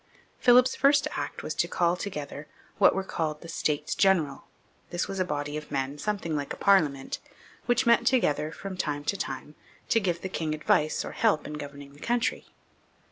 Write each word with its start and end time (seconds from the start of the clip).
Philip's 0.39 0.75
first 0.75 1.07
act 1.11 1.43
was 1.43 1.53
to 1.53 1.67
call 1.67 1.95
together 1.95 2.47
what 2.79 2.95
were 2.95 3.03
called 3.03 3.41
the 3.41 3.47
States 3.47 3.93
General. 3.93 4.45
This 4.89 5.07
was 5.07 5.19
a 5.19 5.23
body 5.23 5.57
of 5.57 5.69
men, 5.69 5.99
something 5.99 6.35
like 6.35 6.51
our 6.55 6.59
Parliament, 6.59 7.19
which 7.67 7.85
met 7.85 8.07
together 8.07 8.51
from 8.51 8.75
time 8.77 9.03
to 9.03 9.15
time 9.15 9.53
to 9.89 9.99
give 9.99 10.21
the 10.23 10.27
king 10.27 10.55
advice 10.55 11.05
or 11.05 11.11
help 11.11 11.45
in 11.45 11.53
governing 11.53 11.93
the 11.93 11.99
country. 11.99 12.47